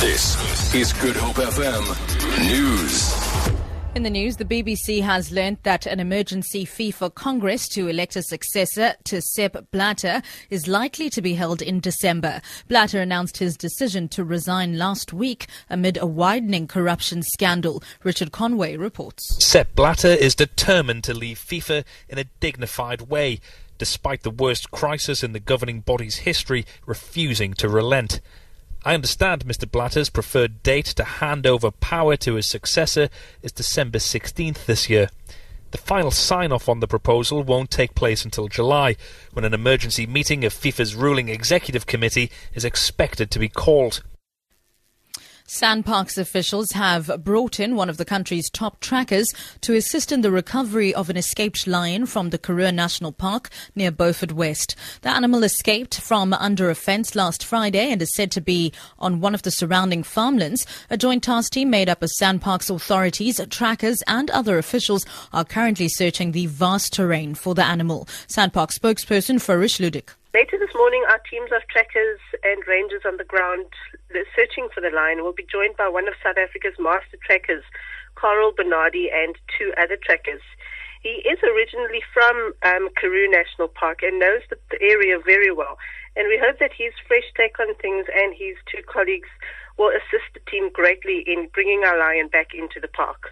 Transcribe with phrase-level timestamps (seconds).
[0.00, 1.82] This is Good Hope FM
[2.48, 3.58] News.
[3.96, 8.22] In the news, the BBC has learnt that an emergency FIFA Congress to elect a
[8.22, 12.40] successor to Sepp Blatter is likely to be held in December.
[12.68, 17.82] Blatter announced his decision to resign last week amid a widening corruption scandal.
[18.04, 19.44] Richard Conway reports.
[19.44, 23.40] Sepp Blatter is determined to leave FIFA in a dignified way,
[23.78, 28.20] despite the worst crisis in the governing body's history refusing to relent.
[28.84, 29.70] I understand Mr.
[29.70, 33.08] Blatter's preferred date to hand over power to his successor
[33.42, 35.10] is December 16th this year.
[35.72, 38.96] The final sign off on the proposal won't take place until July,
[39.32, 44.02] when an emergency meeting of FIFA's ruling executive committee is expected to be called.
[45.48, 50.30] SANParks officials have brought in one of the country's top trackers to assist in the
[50.30, 54.76] recovery of an escaped lion from the Karoo National Park near Beaufort West.
[55.00, 59.22] The animal escaped from under a fence last Friday and is said to be on
[59.22, 60.66] one of the surrounding farmlands.
[60.90, 65.88] A joint task team made up of SANParks authorities, trackers and other officials are currently
[65.88, 68.04] searching the vast terrain for the animal.
[68.26, 70.10] SANParks spokesperson Fayroush Ludick.
[70.34, 73.64] Later this morning, our teams of trackers and rangers on the ground
[74.36, 77.64] searching for the lion will be joined by one of South Africa's master trackers,
[78.14, 80.42] Carl Bernardi, and two other trackers.
[81.02, 85.78] He is originally from um, Karoo National Park and knows the, the area very well.
[86.16, 89.28] And we hope that his fresh take on things and his two colleagues
[89.78, 93.30] will assist the team greatly in bringing our lion back into the park.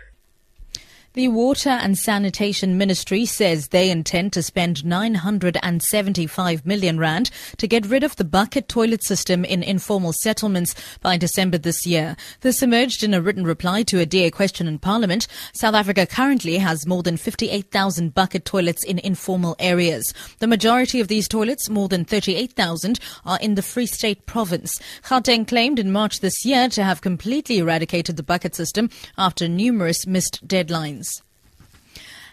[1.17, 7.86] The Water and Sanitation Ministry says they intend to spend 975 million rand to get
[7.86, 12.19] rid of the bucket toilet system in informal settlements by December this year.
[12.42, 15.27] This emerged in a written reply to a DA question in Parliament.
[15.55, 20.12] South Africa currently has more than 58,000 bucket toilets in informal areas.
[20.41, 24.78] The majority of these toilets, more than 38,000, are in the Free State province.
[25.03, 30.06] Gauteng claimed in March this year to have completely eradicated the bucket system after numerous
[30.06, 31.05] missed deadlines.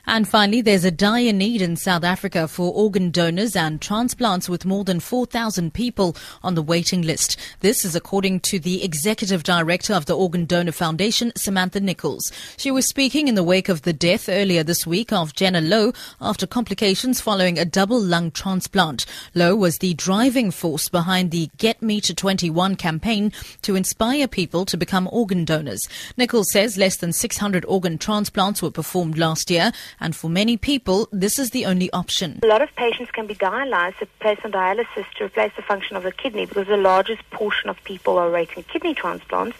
[0.06, 4.66] And finally, there's a dire need in South Africa for organ donors and transplants with
[4.66, 7.38] more than 4,000 people on the waiting list.
[7.62, 12.34] This is according to the executive director of the Organ Donor Foundation, Samantha Nichols.
[12.58, 15.94] She was speaking in the wake of the death earlier this week of Jenna Lowe
[16.19, 19.06] after complications following a double lung transplant.
[19.34, 23.31] Lowe was the driving force behind the Get Me to 21 campaign
[23.62, 25.88] to inspire people to become organ donors.
[26.18, 31.08] Nichols says less than 600 organ transplants were performed last year and for many people,
[31.12, 32.40] this is the only option.
[32.44, 36.04] A lot of patients can be dialyzed, placed on dialysis to replace the function of
[36.04, 39.58] the kidney because the largest portion of people are awaiting kidney transplants.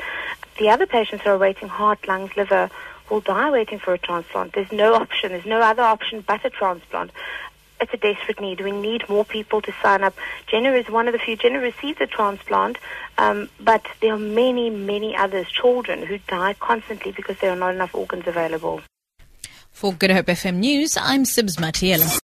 [0.60, 2.70] The other patients are awaiting heart, lungs, liver
[3.10, 4.54] will die waiting for a transplant.
[4.54, 5.32] There's no option.
[5.32, 7.12] There's no other option but a transplant
[7.84, 8.62] it's a desperate need.
[8.62, 10.16] We need more people to sign up.
[10.48, 11.36] Jenna is one of the few.
[11.36, 12.78] Jenna received a transplant,
[13.18, 17.76] um, but there are many, many others, children, who die constantly because there are not
[17.76, 18.82] enough organs available.
[19.74, 22.20] For Good Hope FM News, I'm Sibs Matiela.